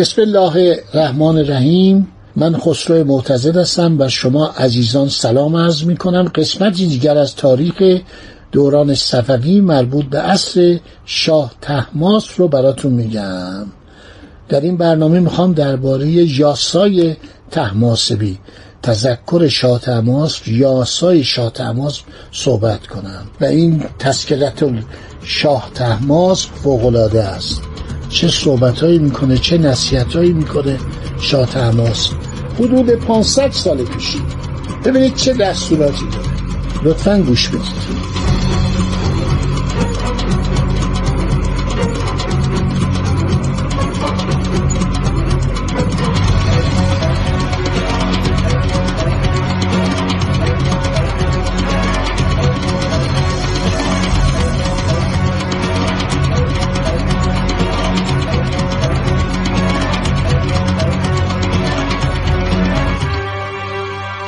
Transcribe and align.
بسم 0.00 0.22
الله 0.22 0.82
الرحمن 0.94 1.38
الرحیم. 1.38 2.08
من 2.36 2.56
خسرو 2.56 3.04
معتزد 3.04 3.56
هستم. 3.56 3.96
و 4.00 4.08
شما 4.08 4.46
عزیزان 4.46 5.08
سلام 5.08 5.56
عرض 5.56 5.84
می 5.84 5.96
کنم 5.96 6.30
قسمتی 6.34 6.86
دیگر 6.86 7.18
از 7.18 7.36
تاریخ 7.36 8.00
دوران 8.52 8.94
صفوی 8.94 9.60
مربوط 9.60 10.04
به 10.04 10.18
عصر 10.18 10.78
شاه 11.06 11.52
تحماس 11.60 12.24
رو 12.36 12.48
براتون 12.48 12.92
میگم. 12.92 13.66
در 14.48 14.60
این 14.60 14.76
برنامه 14.76 15.20
می‌خوام 15.20 15.52
درباره 15.52 16.08
یاسای 16.08 17.16
تحماسبی 17.50 18.38
تذکر 18.82 19.48
شاه 19.48 19.78
تحماس 19.80 20.48
یاسای 20.48 21.24
شاه 21.24 21.50
تحماس 21.50 22.00
صحبت 22.32 22.86
کنم. 22.86 23.26
و 23.40 23.44
این 23.44 23.84
تسکلت 23.98 24.64
شاه 25.22 25.70
تحماس 25.74 26.46
فوقلاده 26.46 27.22
است. 27.22 27.69
چه 28.10 28.28
صحبتهایی 28.28 28.98
می‌کنه 28.98 29.38
چه 29.38 29.58
نصیحتهایی 29.58 30.32
می‌کنه 30.32 30.78
شاه 31.20 31.46
تحماس 31.46 32.10
حدود 32.58 32.90
500 32.90 33.50
سال 33.50 33.84
پیش. 33.84 34.16
ببینید 34.84 35.14
چه 35.14 35.32
دستوراتی 35.32 36.04
داره. 36.12 36.28
لطفا 36.84 37.18
گوش 37.18 37.48
بدید. 37.48 38.19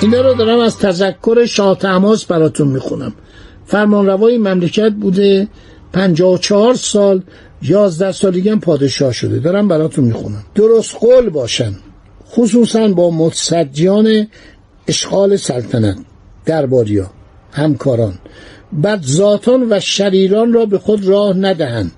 اینا 0.03 0.21
رو 0.21 0.35
دارم 0.35 0.59
از 0.59 0.79
تذکر 0.79 1.47
شاه 1.47 1.79
تماس 1.79 2.25
براتون 2.25 2.69
می‌خونم. 2.69 3.13
فرمانروای 3.67 4.39
مملکت 4.39 4.93
بوده 4.93 5.49
54 5.93 6.75
سال 6.75 7.23
11 7.63 8.13
سالگی 8.13 8.49
هم 8.49 8.61
پادشاه 8.61 9.13
شده. 9.13 9.39
دارم 9.39 9.69
براتون 9.69 10.05
می‌خونم. 10.05 10.45
درست 10.55 10.95
قول 10.95 11.29
باشن. 11.29 11.73
خصوصا 12.31 12.89
با 12.89 13.11
متصدیان 13.11 14.27
اشغال 14.89 15.37
سلطنت 15.37 15.97
درباریا 16.45 17.11
همکاران. 17.53 18.15
بعد 18.73 19.03
ذاتان 19.03 19.67
و 19.71 19.81
شریران 19.81 20.53
را 20.53 20.67
به 20.67 20.79
خود 20.79 21.07
راه 21.07 21.37
ندهند. 21.37 21.93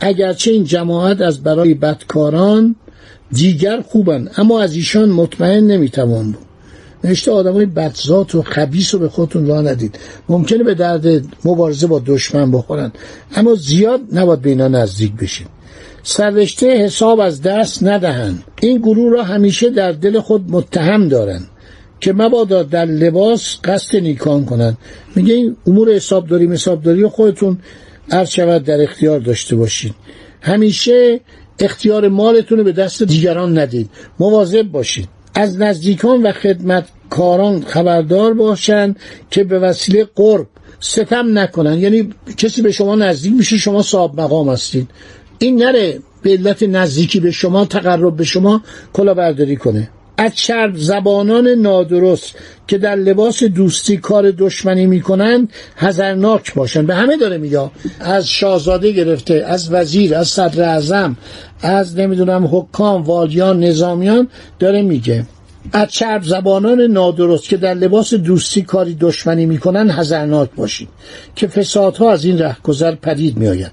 اگرچه 0.00 0.50
این 0.50 0.64
جماعت 0.64 1.20
از 1.20 1.42
برای 1.42 1.74
بدکاران 1.74 2.76
دیگر 3.32 3.80
خوبن 3.80 4.28
اما 4.36 4.60
از 4.60 4.74
ایشان 4.74 5.08
مطمئن 5.08 5.66
نمی‌توان 5.66 6.32
بود. 6.32 6.49
نوشته 7.04 7.32
های 7.32 7.66
بدذات 7.66 8.34
و 8.34 8.42
خبیس 8.42 8.94
رو 8.94 9.00
به 9.00 9.08
خودتون 9.08 9.46
راه 9.46 9.62
ندید. 9.62 9.98
ممکنه 10.28 10.64
به 10.64 10.74
درد 10.74 11.24
مبارزه 11.44 11.86
با 11.86 12.02
دشمن 12.06 12.50
بخورن. 12.50 12.92
اما 13.34 13.54
زیاد 13.54 14.00
نباید 14.12 14.42
به 14.42 14.50
اینا 14.50 14.68
نزدیک 14.68 15.12
بشید 15.12 15.46
سررشته 16.02 16.66
حساب 16.66 17.20
از 17.20 17.42
دست 17.42 17.82
ندهند 17.82 18.44
این 18.60 18.78
گروه 18.78 19.12
را 19.12 19.22
همیشه 19.22 19.70
در 19.70 19.92
دل 19.92 20.20
خود 20.20 20.50
متهم 20.50 21.08
دارند 21.08 21.48
که 22.00 22.12
مبادا 22.12 22.62
در 22.62 22.84
لباس 22.84 23.56
قصد 23.64 23.96
نیکان 23.96 24.44
کنند 24.44 24.78
میگه 25.16 25.34
این 25.34 25.56
امور 25.66 25.92
حسابداری 25.92 26.46
حسابداری 26.46 27.06
خودتون 27.06 27.58
عرض 28.10 28.28
شود 28.28 28.64
در 28.64 28.82
اختیار 28.82 29.20
داشته 29.20 29.56
باشید 29.56 29.94
همیشه 30.40 31.20
اختیار 31.58 32.08
مالتون 32.08 32.58
رو 32.58 32.64
به 32.64 32.72
دست 32.72 33.02
دیگران 33.02 33.58
ندید. 33.58 33.90
مواظب 34.18 34.62
باشید 34.62 35.08
از 35.34 35.60
نزدیکان 35.60 36.22
و 36.22 36.32
خدمتکاران 36.32 37.62
خبردار 37.62 38.34
باشند 38.34 38.96
که 39.30 39.44
به 39.44 39.58
وسیله 39.58 40.08
قرب 40.14 40.46
ستم 40.80 41.38
نکنن. 41.38 41.78
یعنی 41.78 42.10
کسی 42.36 42.62
به 42.62 42.72
شما 42.72 42.94
نزدیک 42.94 43.32
میشه 43.32 43.58
شما 43.58 43.82
صاحب 43.82 44.20
مقام 44.20 44.48
هستید. 44.48 44.88
این 45.38 45.62
نره 45.62 46.00
به 46.22 46.30
علت 46.30 46.62
نزدیکی 46.62 47.20
به 47.20 47.30
شما 47.30 47.64
تقرب 47.64 48.16
به 48.16 48.24
شما 48.24 48.62
کلاهبرداری 48.92 49.56
کنه. 49.56 49.88
از 50.20 50.34
چرب 50.34 50.76
زبانان 50.76 51.48
نادرست 51.48 52.34
که 52.68 52.78
در 52.78 52.96
لباس 52.96 53.44
دوستی 53.44 53.96
کار 53.96 54.30
دشمنی 54.30 54.86
می‌کنند 54.86 55.52
حذرناک 55.76 56.54
باشند. 56.54 56.86
به 56.86 56.94
همه 56.94 57.16
داره 57.16 57.38
میگه 57.38 57.70
از 58.00 58.28
شاهزاده 58.28 58.92
گرفته 58.92 59.44
از 59.46 59.72
وزیر 59.72 60.14
از 60.14 60.28
صدر 60.28 60.62
اعظم 60.62 61.16
از 61.62 61.98
نمی‌دونم 61.98 62.48
حکام 62.52 63.02
والیان 63.02 63.64
نظامیان 63.64 64.28
داره 64.58 64.82
میگه. 64.82 65.24
از 65.72 65.88
چرب 65.88 66.22
زبانان 66.22 66.80
نادرست 66.80 67.48
که 67.48 67.56
در 67.56 67.74
لباس 67.74 68.14
دوستی 68.14 68.62
کاری 68.62 68.94
دشمنی 68.94 69.46
می‌کنن 69.46 69.90
حذرناک 69.90 70.50
باشید 70.56 70.88
که 71.36 71.46
فسادها 71.46 72.12
از 72.12 72.24
این 72.24 72.38
رهگذر 72.38 72.94
پدید 72.94 73.36
میآید. 73.36 73.70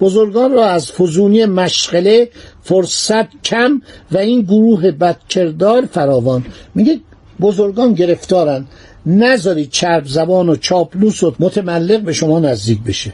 بزرگان 0.00 0.52
را 0.52 0.66
از 0.66 0.92
فزونی 0.92 1.44
مشغله 1.44 2.28
فرصت 2.62 3.42
کم 3.44 3.82
و 4.12 4.18
این 4.18 4.42
گروه 4.42 4.90
بدکردار 4.90 5.86
فراوان. 5.92 6.44
میگه 6.74 7.00
بزرگان 7.40 7.94
گرفتارن. 7.94 8.66
نذارید 9.06 9.70
چرب 9.70 10.06
زبان 10.06 10.48
و 10.48 10.56
چاپلوس 10.56 11.22
و 11.22 11.34
متملق 11.38 12.00
به 12.00 12.12
شما 12.12 12.40
نزدیک 12.40 12.82
بشه. 12.82 13.12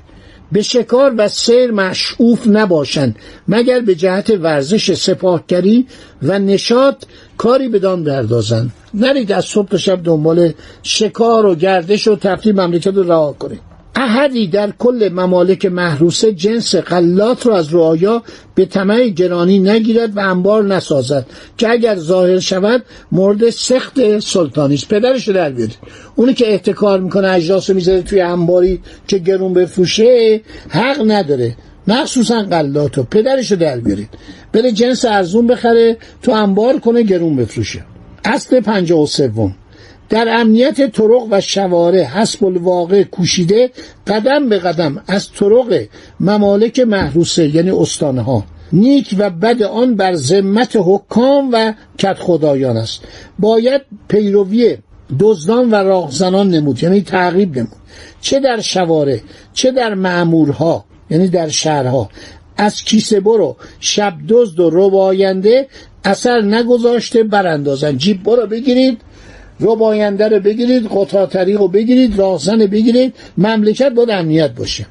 به 0.53 0.63
شکار 0.63 1.15
و 1.19 1.29
سیر 1.29 1.71
مشعوف 1.71 2.47
نباشند 2.47 3.17
مگر 3.49 3.81
به 3.81 3.95
جهت 3.95 4.31
ورزش 4.31 4.95
سپاهگری 4.95 5.87
و 6.23 6.39
نشاط 6.39 7.05
کاری 7.39 7.69
بدان 7.69 8.05
بردازند. 8.05 8.73
نرید 8.95 9.33
از 9.33 9.45
صبح 9.45 9.69
تا 9.69 9.79
شب 9.79 10.03
دنبال 10.05 10.53
شکار 10.83 11.47
و 11.47 11.55
گردش 11.55 12.09
و 12.09 12.17
تفریح 12.17 12.55
مملکت 12.55 12.87
رو 12.87 13.03
رها 13.03 13.33
کنید. 13.39 13.61
احدی 13.99 14.47
در 14.47 14.71
کل 14.79 15.11
ممالک 15.13 15.67
محروسه 15.67 16.33
جنس 16.33 16.75
غلات 16.75 17.47
را 17.47 17.57
از 17.57 17.75
رعایا 17.75 18.23
به 18.55 18.65
طمع 18.65 19.09
گرانی 19.09 19.59
نگیرد 19.59 20.17
و 20.17 20.21
انبار 20.21 20.65
نسازد 20.65 21.27
که 21.59 21.71
اگر 21.71 21.97
ظاهر 21.97 22.39
شود 22.39 22.85
مورد 23.13 23.51
سخت 23.51 24.19
سلطانی 24.19 24.75
است. 24.75 24.89
پدرش 24.89 25.29
در 25.29 25.51
بیارید. 25.51 25.77
اونی 26.17 26.35
که 26.35 26.53
احتکار 26.53 27.01
می‌کنه 27.01 27.29
اجلاس 27.29 27.71
می‌ذاره 27.71 28.03
توی 28.03 28.21
انباری 28.21 28.81
که 29.09 29.19
گرون 29.19 29.55
بفروشه 29.55 30.41
حق 30.69 31.03
نداره. 31.07 31.57
مخصوصا 31.89 32.43
غلاتو 32.43 33.03
پدرش 33.03 33.53
در 33.53 33.81
بیارید. 33.81 34.09
بره 34.53 34.73
جنس 34.73 35.05
ارزون 35.05 35.47
بخره 35.47 35.97
تو 36.23 36.33
انبار 36.33 36.79
کنه 36.79 37.03
گرون 37.03 37.37
بفروشه. 37.37 37.85
اصل 38.25 38.61
پنجاه 38.61 39.03
و 39.03 39.07
سوم. 39.07 39.55
در 40.09 40.29
امنیت 40.29 40.93
طرق 40.93 41.27
و 41.31 41.41
شوارع 41.41 42.03
حسب 42.03 42.45
الواقع 42.45 43.03
کوشیده 43.03 43.71
قدم 44.07 44.49
به 44.49 44.59
قدم 44.59 45.03
از 45.09 45.33
طرق 45.33 45.85
ممالک 46.21 46.81
محروسه 46.81 47.55
یعنی 47.55 47.71
استانه 47.71 48.23
ها 48.23 48.45
نیک 48.73 49.15
و 49.19 49.31
بد 49.31 49.63
آن 49.63 49.97
بر 49.97 50.15
ذمت 50.15 50.77
حکام 50.81 51.51
و 51.53 51.73
کت 51.99 52.17
خدایان 52.19 52.77
است. 52.77 53.01
باید 53.39 53.83
پیروی 54.09 54.77
دزدان 55.21 55.71
و 55.71 55.75
راهزنان 55.75 56.51
نمود 56.51 56.83
یعنی 56.83 57.01
تعقیب 57.01 57.57
نمود. 57.57 57.73
چه 58.21 58.41
در 58.41 58.61
شوارع 58.61 59.19
چه 59.53 59.71
در 59.71 59.95
معمورها 59.95 60.85
یعنی 61.11 61.29
در 61.29 61.49
شهرها. 61.49 62.11
از 62.57 62.83
کیسه 62.83 63.21
برو. 63.21 63.57
شب 63.81 64.15
دزد 64.29 64.61
و 64.61 64.71
رباینده 64.73 65.69
اثر 66.05 66.41
نگذاشته 66.41 67.23
براندازن. 67.23 67.97
جیب 67.97 68.23
برو 68.23 68.47
بگیرید. 68.47 68.99
رباینده 69.61 70.29
رو 70.29 70.41
بگیرید 70.41 70.87
قطع 70.87 71.27
طریق 71.27 71.61
رو 71.61 71.69
بگیرید 71.69 72.19
راهزن 72.19 72.59
بگیرید. 72.59 73.15
مملکت 73.39 73.93
باید 73.93 74.11
امنیت 74.11 74.51
باشه. 74.55 74.87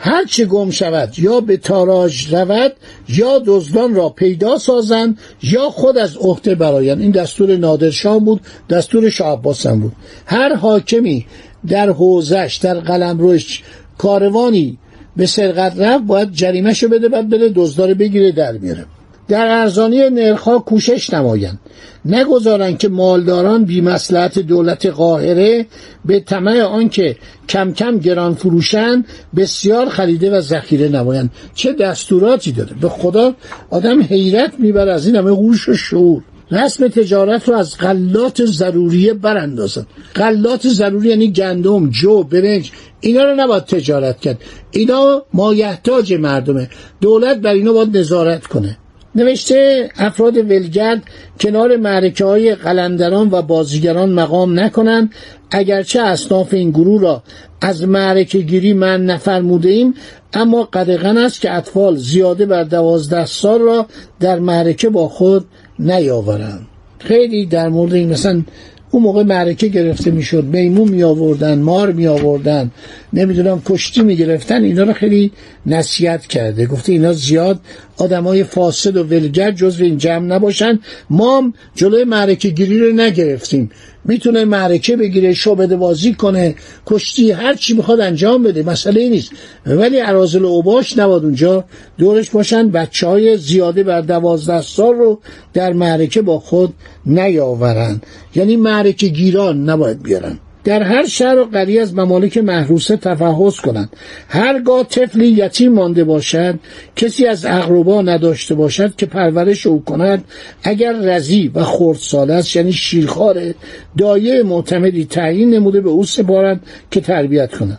هر 0.00 0.24
چه 0.24 0.44
گم 0.44 0.70
شود 0.70 1.18
یا 1.18 1.40
به 1.40 1.56
تاراج 1.56 2.34
رود 2.34 2.72
یا 3.08 3.42
دزدان 3.46 3.94
را 3.94 4.08
پیدا 4.08 4.58
سازند 4.58 5.18
یا 5.42 5.70
خود 5.70 5.98
از 5.98 6.16
عهده 6.16 6.54
براین 6.54 7.00
این 7.00 7.10
دستور 7.10 7.56
نادرشاه 7.56 8.18
بود 8.18 8.40
دستور 8.70 9.10
شاه 9.10 9.42
هم 9.64 9.80
بود. 9.80 9.92
هر 10.26 10.54
حاکمی 10.54 11.26
در 11.68 11.90
حوزش 11.90 12.58
در 12.62 12.80
قلمروش 12.80 13.62
کاروانی 13.98 14.78
به 15.18 15.26
سرقت 15.26 15.78
رفت 15.78 16.04
باید 16.04 16.32
جریمهشو 16.32 16.88
بده 16.88 17.08
بعد 17.08 17.28
بده 17.28 17.52
دزدار 17.54 17.94
بگیره 17.94 18.32
در 18.32 18.52
میاره. 18.52 18.84
در 19.28 19.46
ارزانی 19.60 20.10
نرخها 20.10 20.58
کوشش 20.58 21.14
نمایند. 21.14 21.58
نگذارند 22.04 22.78
که 22.78 22.88
مالداران 22.88 23.64
بی 23.64 23.80
مسلحت 23.80 24.38
دولت 24.38 24.86
قاهره 24.86 25.66
به 26.04 26.20
طمع 26.20 26.62
آنکه 26.62 27.16
کم 27.48 27.72
کم 27.72 27.98
گران 27.98 28.34
فروشن 28.34 29.04
بسیار 29.36 29.88
خریده 29.88 30.30
و 30.30 30.40
ذخیره 30.40 30.88
نمایند. 30.88 31.30
چه 31.54 31.72
دستوراتی 31.72 32.52
داره؟ 32.52 32.74
به 32.80 32.88
خدا 32.88 33.34
آدم 33.70 34.02
حیرت 34.02 34.52
می‌بره 34.58 34.92
از 34.92 35.06
این 35.06 35.16
همه 35.16 35.30
هوش 35.30 35.68
و 35.68 35.74
شعور. 35.74 36.22
رسم 36.50 36.88
تجارت 36.88 37.48
رو 37.48 37.54
از 37.54 37.78
غلات 37.78 38.44
ضروریه 38.44 39.14
براندازن. 39.14 39.86
غلات 40.16 40.68
ضروری 40.68 41.08
یعنی 41.08 41.32
گندم 41.32 41.90
جو 41.90 42.22
برنج 42.22 42.72
اینا 43.00 43.24
رو 43.24 43.34
نباید 43.36 43.64
تجارت 43.64 44.20
کرد. 44.20 44.38
اینا 44.70 45.22
مایحتاج 45.32 46.14
مردمه. 46.14 46.68
دولت 47.00 47.36
بر 47.38 47.52
اینا 47.52 47.72
باید 47.72 47.96
نظارت 47.96 48.46
کنه. 48.46 48.78
نوشته 49.14 49.88
افراد 49.96 50.36
ولگرد 50.36 51.02
کنار 51.40 51.76
معرکه 51.76 52.24
های 52.24 52.54
قلندران 52.54 53.28
و 53.32 53.42
بازیگران 53.42 54.12
مقام 54.12 54.60
نکنند. 54.60 55.14
اگرچه 55.50 56.00
اصناف 56.00 56.54
این 56.54 56.70
گروه 56.70 57.02
را 57.02 57.22
از 57.60 57.84
معرکه 57.84 58.38
گیری 58.38 58.72
من 58.72 59.04
نفرموده 59.04 59.68
ایم 59.68 59.94
اما 60.32 60.68
قدغن 60.72 61.18
است 61.18 61.40
که 61.40 61.52
اطفال 61.52 61.96
زیاده 61.96 62.46
بر 62.46 62.64
دوازده 62.64 63.26
سال 63.26 63.60
را 63.60 63.86
در 64.20 64.38
معرکه 64.38 64.88
با 64.88 65.08
خود 65.08 65.46
نیاورند. 65.78 66.66
خیلی 66.98 67.46
در 67.46 67.68
مورد 67.68 67.94
این 67.94 68.08
مثلا 68.08 68.42
اون 68.90 69.02
موقع 69.02 69.22
معرکه 69.22 69.68
گرفته 69.68 70.10
می‌شد 70.10 70.44
میمون 70.44 70.88
می 70.88 71.02
آوردن 71.02 71.58
مار 71.58 71.92
می 71.92 72.06
آوردن 72.06 72.70
نمی‌دونم 73.12 73.62
کشتی 73.66 74.02
می 74.02 74.16
گرفتن 74.16 74.62
اینا 74.62 74.82
رو 74.82 74.92
خیلی 74.92 75.32
نصیحت 75.66 76.26
کرده. 76.26 76.66
گفته 76.66 76.92
اینا 76.92 77.12
زیاد 77.12 77.60
آدمای 77.96 78.44
فاسد 78.44 78.96
و 78.96 79.04
ولگر 79.04 79.50
جزو 79.50 79.84
این 79.84 79.98
جمع 79.98 80.26
نباشن. 80.26 80.78
ما 81.10 81.52
جلوی 81.74 82.04
معرکه 82.04 82.48
گیری 82.48 82.78
رو 82.80 82.92
نگرفتیم. 82.92 83.70
می‌تونه 84.04 84.44
معرکه 84.44 84.96
بگیره 84.96 85.34
شعبده 85.34 85.76
بازی 85.76 86.14
کنه. 86.14 86.54
کشتی 86.86 87.30
هر 87.30 87.54
چی 87.54 87.74
می‌خواد 87.74 88.00
انجام 88.00 88.42
بده 88.42 88.62
مسئله 88.62 89.08
نیست. 89.08 89.32
ولی 89.66 89.98
عرازل 89.98 90.44
اوباش 90.44 90.98
نباد 90.98 91.24
اونجا 91.24 91.64
دورش 91.98 92.30
باشن. 92.30 92.70
بچه 92.70 93.06
های 93.06 93.36
زیاده 93.36 93.82
بر 93.82 94.00
دوازده 94.00 94.62
سال 94.62 94.94
رو 94.94 95.20
در 95.54 95.72
معرکه 95.72 96.22
با 96.22 96.38
خود 96.38 96.74
نیاورن. 97.06 98.00
یعنی 98.34 98.56
معرکه 98.78 99.08
گیران 99.08 99.70
نباید 99.70 100.02
بیارن. 100.02 100.38
در 100.64 100.82
هر 100.82 101.06
شهر 101.06 101.38
و 101.38 101.44
قریه 101.44 101.82
از 101.82 101.94
ممالک 101.94 102.38
محروسه 102.38 102.96
تفحص 102.96 103.60
کنند. 103.60 103.88
هرگاه 104.28 104.84
طفلی 104.84 105.26
یتیم 105.26 105.72
مانده 105.72 106.04
باشد 106.04 106.58
کسی 106.96 107.26
از 107.26 107.44
اقربا 107.46 108.02
نداشته 108.02 108.54
باشد 108.54 108.96
که 108.96 109.06
پرورش 109.06 109.66
او 109.66 109.84
کند 109.84 110.24
اگر 110.62 110.92
رزی 110.92 111.50
و 111.54 111.64
خردسال 111.64 112.30
است 112.30 112.56
یعنی 112.56 112.72
شیرخوار 112.72 113.54
دایه 113.98 114.42
معتمدی 114.42 115.04
تعیین 115.04 115.50
نموده 115.54 115.80
به 115.80 115.90
او 115.90 116.04
سپارند 116.04 116.60
که 116.90 117.00
تربیت 117.00 117.56
کند. 117.56 117.78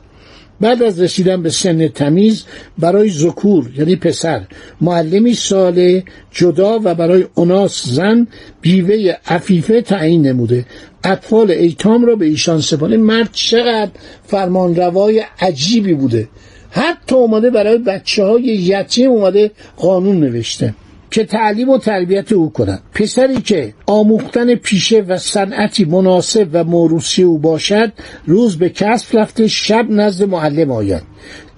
بعد 0.61 0.83
از 0.83 1.01
رسیدن 1.01 1.41
به 1.41 1.49
سن 1.49 1.87
تمیز 1.87 2.43
برای 2.77 3.09
ذکور 3.09 3.71
یعنی 3.77 3.95
پسر 3.95 4.41
معلمی 4.81 5.33
ساله 5.33 6.03
جدا 6.31 6.79
و 6.83 6.95
برای 6.95 7.25
اناس 7.37 7.87
زن 7.87 8.27
بیوه 8.61 9.13
عفیفه 9.27 9.81
تعیین 9.81 10.27
نموده. 10.27 10.65
اطفال 11.03 11.51
ایتام 11.51 12.05
را 12.05 12.15
به 12.15 12.25
ایشان 12.25 12.61
سپاره 12.61 12.97
مرد 12.97 13.29
چقدر 13.33 13.91
فرمان 14.27 14.75
روای 14.75 15.23
عجیبی 15.39 15.93
بوده. 15.93 16.27
حتی 16.71 17.15
اومده 17.15 17.49
برای 17.49 17.77
بچه 17.77 18.23
های 18.23 18.43
یتیم 18.43 19.11
اومده 19.11 19.51
قانون 19.77 20.19
نوشته. 20.19 20.73
که 21.11 21.23
تعلیم 21.23 21.69
و 21.69 21.77
تربیت 21.77 22.31
او 22.31 22.49
کنند 22.49 22.81
پسری 22.93 23.41
که 23.41 23.73
آموختن 23.85 24.55
پیشه 24.55 25.01
و 25.01 25.17
صنعتی 25.17 25.85
مناسب 25.85 26.47
و 26.53 26.63
موروسی 26.63 27.23
او 27.23 27.37
باشد 27.37 27.91
روز 28.25 28.57
به 28.57 28.69
کسب 28.69 29.17
رفته 29.17 29.47
شب 29.47 29.85
نزد 29.89 30.25
معلم 30.25 30.71
آید. 30.71 31.03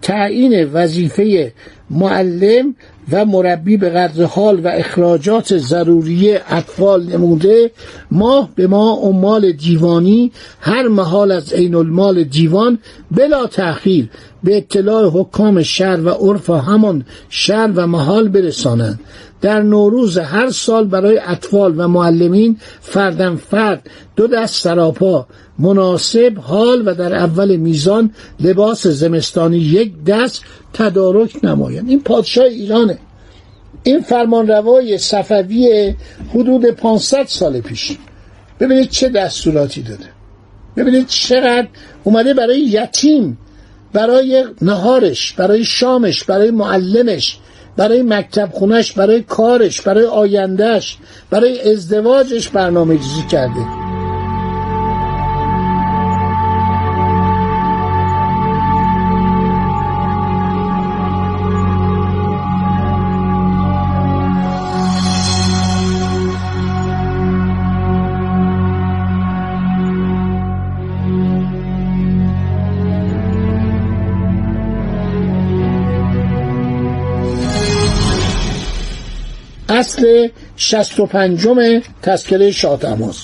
تعیین 0.01 0.63
وظیفه 0.63 1.53
معلم 1.89 2.75
و 3.11 3.25
مربی 3.25 3.77
به 3.77 3.89
قدر 3.89 4.23
حال 4.23 4.59
و 4.59 4.67
اخراجات 4.67 5.57
ضروری 5.57 6.33
اطفال 6.33 7.03
نموده 7.03 7.71
ماه 8.11 8.49
به 8.55 8.67
ماه 8.67 8.99
عمال 8.99 9.51
دیوانی 9.51 10.31
هر 10.59 10.87
محال 10.87 11.31
از 11.31 11.53
عین 11.53 11.75
المال 11.75 12.23
دیوان 12.23 12.79
بلا 13.11 13.47
تأخیر 13.47 14.09
به 14.43 14.57
اطلاع 14.57 15.09
حکام 15.13 15.63
شهر 15.63 16.01
و 16.01 16.09
عرف 16.09 16.49
همان 16.49 17.05
شهر 17.29 17.71
و 17.75 17.87
محال 17.87 18.29
برسانند. 18.29 18.99
در 19.41 19.61
نوروز 19.61 20.17
هر 20.17 20.49
سال 20.49 20.87
برای 20.87 21.19
اطفال 21.25 21.73
و 21.77 21.87
معلمین 21.87 22.57
فردن 22.81 23.35
فرد 23.35 23.89
دو 24.15 24.27
دست 24.27 24.63
سراپا 24.63 25.27
مناسب 25.59 26.37
حال 26.37 26.87
و 26.87 26.93
در 26.93 27.15
اول 27.15 27.55
میزان 27.55 28.13
لباس 28.39 28.87
زمستانی 28.87 29.57
یک 29.57 30.03
دست 30.03 30.43
تدارک 30.73 31.45
نمایند 31.45 31.89
این 31.89 32.01
پادشاه 32.01 32.45
ایرانه. 32.45 32.97
این 33.83 34.01
فرمان 34.01 34.47
روای 34.47 34.97
صفوی 34.97 35.95
حدود 36.29 36.65
500 36.65 37.25
سال 37.27 37.61
پیش. 37.61 37.97
ببینید 38.59 38.89
چه 38.89 39.09
دستوراتی 39.09 39.81
داده. 39.81 40.05
ببینید 40.77 41.07
چقدر 41.07 41.67
اومده 42.03 42.33
برای 42.33 42.59
یتیم 42.59 43.37
برای 43.93 44.45
نهارش 44.61 45.33
برای 45.33 45.65
شامش 45.65 46.23
برای 46.23 46.51
معلمش 46.51 47.39
برای 47.77 48.03
مکتب 48.03 48.49
خونش 48.53 48.91
برای 48.91 49.21
کارش 49.21 49.81
برای 49.81 50.05
آیندهش 50.05 50.97
برای 51.29 51.71
ازدواجش 51.71 52.49
برنامه 52.49 52.93
ریزی 52.93 53.23
کرده. 53.31 53.80
اصل 79.81 80.27
65 80.57 81.83
تذکره 82.01 82.51
شاتماز 82.51 83.17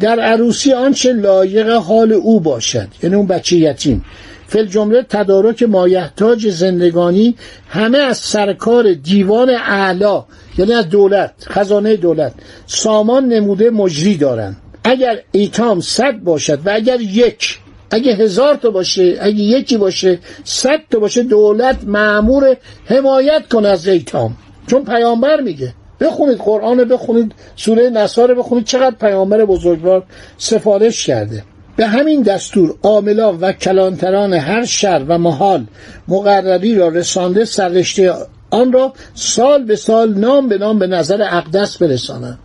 در 0.00 0.20
عروسی 0.20 0.72
آنچه 0.72 1.12
لایق 1.12 1.68
حال 1.68 2.12
او 2.12 2.40
باشد 2.40 2.88
یعنی 3.02 3.16
اون 3.16 3.26
بچه 3.26 3.56
یتیم. 3.56 4.04
فل 4.46 4.66
جمله 4.66 5.02
تدارک 5.02 5.62
مایحتاج 5.62 6.48
زندگانی 6.48 7.34
همه 7.68 7.98
از 7.98 8.18
سرکار 8.18 8.92
دیوان 8.92 9.50
اعلا 9.50 10.24
یعنی 10.58 10.72
از 10.72 10.88
دولت 10.88 11.32
خزانه 11.46 11.96
دولت 11.96 12.32
سامان 12.66 13.28
نموده 13.28 13.70
مجری 13.70 14.16
دارند. 14.16 14.56
اگر 14.84 15.18
ایتام 15.32 15.80
صد 15.80 16.18
باشد 16.18 16.66
و 16.66 16.70
اگر 16.70 17.00
یک 17.00 17.58
اگه 17.90 18.14
هزار 18.14 18.54
تا 18.54 18.70
باشه 18.70 19.18
اگه 19.20 19.40
یکی 19.40 19.76
باشه 19.76 20.18
صد 20.44 20.80
تا 20.90 20.98
باشه 20.98 21.22
دولت 21.22 21.84
معمور 21.84 22.56
حمایت 22.84 23.48
کنه 23.48 23.68
از 23.68 23.88
ایتام. 23.88 24.36
چون 24.66 24.84
پیامبر 24.84 25.40
میگه 25.40 25.74
بخونید 26.04 26.38
قرآن 26.38 26.84
بخونید 26.84 27.32
سوره 27.56 27.90
نصار 27.90 28.34
بخونید 28.34 28.64
چقدر 28.64 28.96
پیامبر 28.96 29.44
بزرگوار 29.44 30.02
سفارش 30.38 31.06
کرده. 31.06 31.42
به 31.76 31.86
همین 31.86 32.22
دستور 32.22 32.74
عاملا 32.82 33.38
و 33.40 33.52
کلانتران 33.52 34.32
هر 34.32 34.64
شهر 34.64 35.02
و 35.08 35.18
محال 35.18 35.66
مقرری 36.08 36.74
را 36.74 36.88
رسانده 36.88 37.44
سررشته 37.44 38.14
آن 38.50 38.72
را 38.72 38.92
سال 39.14 39.64
به 39.64 39.76
سال 39.76 40.14
نام 40.14 40.48
به 40.48 40.58
نام 40.58 40.78
به 40.78 40.86
نظر 40.86 41.22
اقدس 41.22 41.76
برسانند. 41.76 42.38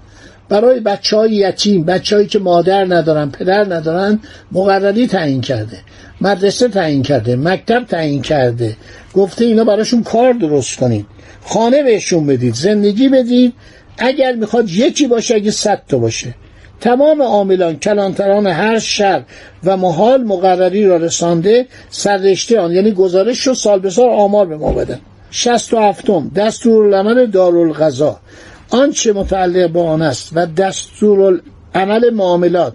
برای 0.50 0.80
بچه 0.80 1.18
های 1.18 1.32
یتیم 1.32 1.84
بچه 1.84 2.16
هایی 2.16 2.28
که 2.28 2.40
مادر 2.40 2.86
ندارن 2.86 3.30
پدر 3.30 3.64
ندارن 3.64 4.20
مقرری 4.52 5.08
تعیین 5.08 5.42
کرده 5.42 5.78
مدرسه 6.22 6.68
تعیین 6.68 7.04
کرده 7.04 7.36
مکتب 7.36 7.84
تعیین 7.84 8.22
کرده. 8.22 8.76
گفته 9.14 9.46
اینا 9.46 9.64
براشون 9.64 10.04
کار 10.04 10.34
درست 10.34 10.78
کنید. 10.78 11.06
خانه 11.46 11.84
بهشون 11.84 12.28
بدید 12.28 12.54
زندگی 12.54 13.10
بدید. 13.10 13.54
اگر 13.98 14.36
می‌خواد 14.36 14.70
یکی 14.70 15.08
باشه 15.08 15.36
اگه 15.36 15.52
صد 15.52 15.82
تا 15.88 15.98
باشه. 15.98 16.34
تمام 16.82 17.22
عاملان 17.22 17.80
کلانتران 17.80 18.48
هر 18.48 18.80
شهر 18.80 19.24
و 19.64 19.78
محال 19.78 20.24
مقرری 20.24 20.86
را 20.86 20.98
رسانده 20.98 21.66
سررشته 21.90 22.60
آن 22.60 22.72
یعنی 22.72 22.92
گزارش 22.92 23.38
شد 23.38 23.54
سال 23.54 23.80
به 23.80 23.90
سال 23.90 24.10
آمار 24.10 24.46
به 24.46 24.58
ما 24.58 24.72
بدن. 24.72 25.00
شست 25.32 25.74
و 25.74 25.78
هفتم 25.78 26.32
دستور 26.36 26.86
العمل 26.86 27.26
دارالغذا 27.26 28.20
آنچه 28.70 29.14
متعلق 29.14 29.68
با 29.68 29.90
آن 29.90 30.02
است 30.02 30.30
و 30.36 30.46
دستور 30.46 31.42
عمل 31.76 32.10
معاملات 32.10 32.74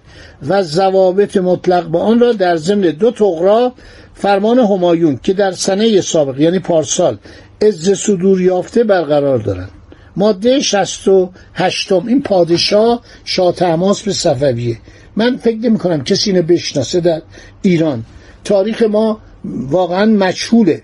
و 0.49 0.63
ضوابط 0.63 1.37
مطلق 1.37 1.87
با 1.87 2.01
آن 2.01 2.21
را 2.21 2.33
در 2.33 2.57
ضمن 2.57 2.81
دو 2.81 3.11
تقرا 3.11 3.73
فرمان 4.15 4.59
همایون 4.59 5.21
که 5.23 5.33
در 5.33 5.53
سنه 5.53 6.01
سابق 6.01 6.41
یعنی 6.41 6.59
پارسال 6.59 7.19
از 7.61 7.99
صدور 7.99 8.41
یافته 8.41 8.85
برقرار 8.85 9.39
دارند 9.39 9.71
ماده 10.17 10.61
68 10.61 11.93
این 11.93 12.23
پادشاه 12.23 13.03
شاه 13.25 13.53
تماس 13.53 14.03
به 14.03 14.13
صفویه. 14.13 14.79
من 15.17 15.37
فکر 15.37 15.57
نمی 15.57 15.79
کنم 15.79 16.05
کسی 16.05 16.31
اینو 16.31 16.43
بشناسه 16.43 17.01
در 17.01 17.23
ایران. 17.63 18.05
تاریخ 18.45 18.83
ما 18.83 19.21
واقعا 19.45 20.07
مجهوله. 20.07 20.83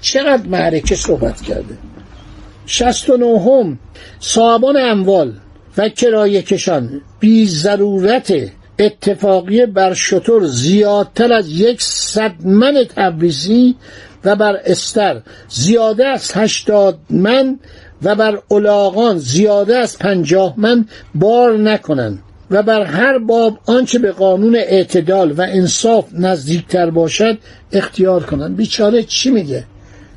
چقدر 0.00 0.48
معرکه 0.48 0.94
صحبت 0.94 1.40
کرده؟ 1.40 1.78
69 2.70 3.40
هم 3.40 3.78
صاحبان 4.20 4.76
اموال 4.76 5.32
و 5.78 5.88
کرایه 5.88 6.42
کشان. 6.42 7.00
بی 7.20 7.46
ضرورت 7.46 8.32
اتفاقی 8.78 9.66
بر 9.66 9.94
شطور 9.94 10.46
زیادتر 10.46 11.32
از 11.32 11.48
یک 11.48 11.82
صد 11.82 12.32
من 12.44 12.84
تبریزی 12.96 13.76
و 14.24 14.36
بر 14.36 14.60
استر 14.64 15.22
زیاده 15.48 16.06
از 16.06 16.32
هشتاد 16.34 16.98
من 17.10 17.58
و 18.02 18.14
بر 18.14 18.38
الاغان 18.50 19.18
زیاده 19.18 19.76
از 19.76 19.98
پنجاه 19.98 20.54
من 20.56 20.84
بار 21.14 21.58
نکنند 21.58 22.18
و 22.50 22.62
بر 22.62 22.82
هر 22.82 23.18
باب 23.18 23.58
آنچه 23.66 23.98
به 23.98 24.12
قانون 24.12 24.56
اعتدال 24.56 25.32
و 25.32 25.46
انصاف 25.48 26.04
نزدیکتر 26.12 26.90
باشد 26.90 27.38
اختیار 27.72 28.22
کنند. 28.22 28.56
بیچاره 28.56 29.02
چی 29.02 29.30
میگه؟ 29.30 29.64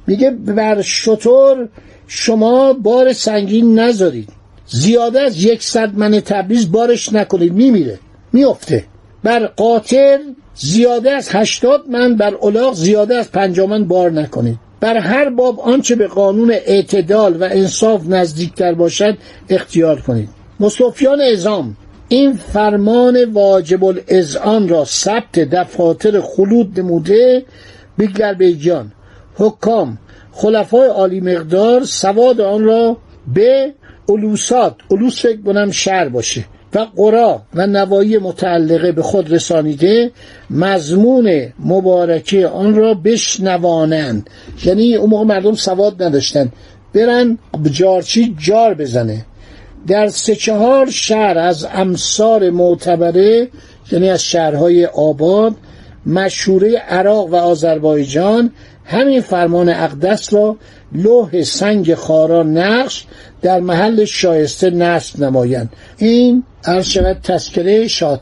میگه 0.07 0.31
بر 0.31 0.81
شطور 0.81 1.69
شما 2.15 2.73
بار 2.73 3.13
سنگین 3.13 3.79
نذارید. 3.79 4.29
زیاده 4.67 5.21
از 5.21 5.43
یکصد 5.43 5.91
من 5.95 6.19
تبریز 6.19 6.71
بارش 6.71 7.13
نکنید. 7.13 7.53
میمیره. 7.53 7.99
میفته 8.33 8.85
بر 9.23 9.45
قاطر 9.45 10.19
زیاده 10.55 11.11
از 11.11 11.29
هشتاد 11.31 11.83
من 11.89 12.15
بر 12.15 12.35
الاغ 12.41 12.73
زیاده 12.73 13.15
از 13.15 13.31
پنجاه 13.31 13.69
من 13.69 13.85
بار 13.87 14.11
نکنید. 14.11 14.57
بر 14.79 14.97
هر 14.97 15.29
باب 15.29 15.59
آنچه 15.59 15.95
به 15.95 16.07
قانون 16.07 16.51
اعتدال 16.51 17.41
و 17.41 17.43
انصاف 17.51 18.01
نزدیکتر 18.07 18.73
باشد 18.73 19.17
اختیار 19.49 20.01
کنید. 20.01 20.29
مصطفیان 20.59 21.21
ازام 21.21 21.77
این 22.07 22.33
فرمان 22.33 23.23
واجب 23.23 23.83
الازعان 23.83 24.69
را 24.69 24.85
ثبت 24.85 25.39
دفاتر 25.39 26.21
خلود 26.21 26.79
نموده 26.79 27.45
بیگلر 27.97 28.33
بیجان 28.33 28.91
حکام 29.35 29.97
خلفای 30.33 30.87
عالی 30.87 31.19
مقدار 31.19 31.83
سواد 31.83 32.41
آن 32.41 32.63
را 32.63 32.97
به 33.33 33.73
علوسات 34.09 34.75
علوس 34.91 35.21
فکر 35.21 35.41
کنم 35.41 35.71
شهر 35.71 36.09
باشه 36.09 36.45
و 36.73 36.87
قرا 36.95 37.41
و 37.53 37.67
نوایی 37.67 38.17
متعلقه 38.17 38.91
به 38.91 39.01
خود 39.01 39.33
رسانیده 39.33 40.11
مضمون 40.49 41.53
مبارکه 41.59 42.47
آن 42.47 42.75
را 42.75 42.93
بشنوانند. 42.93 44.29
یعنی 44.65 44.95
اون 44.95 45.09
موقع 45.09 45.23
مردم 45.23 45.53
سواد 45.53 46.03
نداشتن. 46.03 46.51
برن 46.93 47.37
جارچی 47.71 48.35
جار 48.39 48.73
بزنه. 48.73 49.25
در 49.87 50.07
سه 50.07 50.35
چهار 50.35 50.89
شهر 50.89 51.37
از 51.37 51.67
امصار 51.73 52.49
معتبره 52.49 53.47
یعنی 53.91 54.09
از 54.09 54.23
شهرهای 54.23 54.85
آباد 54.85 55.55
مشهوره 56.05 56.77
عراق 56.77 57.29
و 57.29 57.35
آذربایجان 57.35 58.51
همین 58.85 59.21
فرمان 59.21 59.69
اقدس 59.69 60.33
را 60.33 60.57
لوح 60.91 61.43
سنگ 61.43 61.95
خارا 61.95 62.43
نقش 62.43 63.05
در 63.41 63.59
محل 63.59 64.05
شایسته 64.05 64.69
نصب 64.69 65.23
نمایند. 65.23 65.69
این 65.97 66.43
عرض 66.65 66.85
شود 66.85 67.17
تذکره 67.23 67.87
شاه 67.87 68.19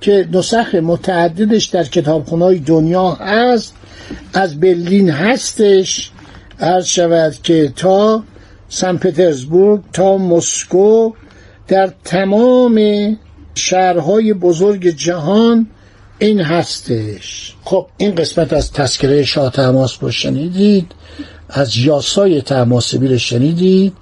که 0.00 0.28
نسخ 0.32 0.74
متعددش 0.74 1.64
در 1.64 1.84
کتابخونه‌های 1.84 2.58
دنیا 2.58 3.10
هست. 3.10 3.74
از 4.34 4.60
برلین 4.60 5.10
هستش. 5.10 6.10
عرض 6.60 6.86
شود 6.86 7.34
که 7.42 7.72
تا 7.76 8.22
سن 8.68 8.96
پترزبورگ 8.96 9.80
تا 9.92 10.18
مسکو 10.18 11.12
در 11.68 11.92
تمام 12.04 12.78
شهرهای 13.54 14.32
بزرگ 14.32 14.88
جهان 14.88 15.66
این 16.18 16.40
هستش. 16.40 17.54
خب 17.64 17.86
این 17.96 18.14
قسمت 18.14 18.52
از 18.52 18.72
تذکره 18.72 19.24
شاه 19.24 19.50
تماس 19.52 19.96
رو 20.00 20.10
شنیدید. 20.10 20.92
از 21.48 21.76
یاسای 21.76 22.40
تماسبی 22.40 23.08
رو 23.08 23.18
شنیدید. 23.18 23.92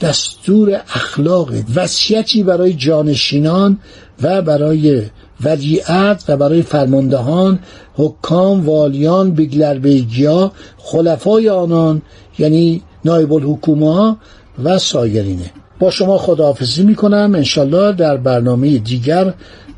دستور 0.00 0.74
اخلاق 0.74 1.48
وصیتی 1.74 2.42
برای 2.42 2.72
جانشینان 2.72 3.78
و 4.22 4.42
برای 4.42 5.02
ولیعت 5.44 6.24
و 6.28 6.36
برای 6.36 6.62
فرماندهان 6.62 7.58
حکام 7.94 8.66
والیان 8.66 9.30
بیگلربیگیا 9.30 10.52
خلفای 10.78 11.48
آنان 11.48 12.02
یعنی 12.38 12.82
نایب 13.04 13.32
الحکومه 13.32 14.16
و 14.64 14.78
سایرینه. 14.78 15.50
با 15.78 15.90
شما 15.90 16.18
خداحافظی 16.18 16.82
می‌کنم. 16.82 17.32
انشالله 17.34 17.92
در 17.92 18.16
برنامه 18.16 18.78
دیگر 18.78 19.34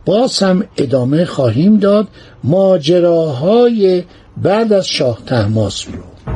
باز 0.09 0.43
هم 0.43 0.65
ادامه 0.77 1.25
خواهیم 1.25 1.77
داد. 1.77 2.09
ماجراهای 2.45 4.05
بعد 4.37 4.73
از 4.73 4.88
شاه 4.88 5.19
تحماس 5.27 5.87
رو. 5.88 6.35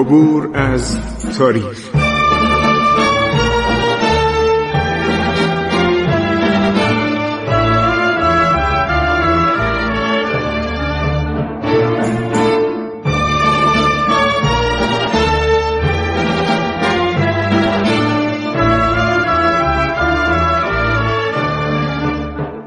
عبور 0.00 0.56
از 0.56 0.96
تاریخ. 1.38 2.03